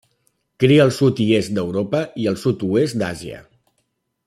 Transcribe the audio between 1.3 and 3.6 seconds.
est d'Europa i el sud i oest d'Àsia.